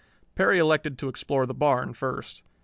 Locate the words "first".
1.93-2.41